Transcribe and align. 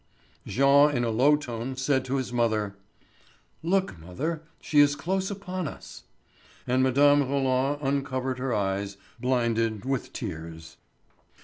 Jean 0.47 0.89
in 0.95 1.03
a 1.03 1.11
low 1.11 1.35
tone 1.35 1.75
said 1.77 2.03
to 2.03 2.15
his 2.15 2.33
mother: 2.33 2.75
"Look, 3.61 3.99
mother, 3.99 4.41
she 4.59 4.79
is 4.79 4.95
close 4.95 5.29
upon 5.29 5.67
us!" 5.67 6.05
And 6.65 6.81
Mme. 6.81 7.21
Roland 7.21 7.77
uncovered 7.83 8.39
her 8.39 8.51
eyes, 8.51 8.97
blinded 9.19 9.85
with 9.85 10.11
tears. 10.11 10.77